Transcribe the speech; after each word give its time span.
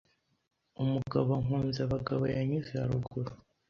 Umugabo 0.81 1.31
nkunzabagabo 1.43 2.23
yanyuze 2.35 2.71
haruguru 2.81 3.31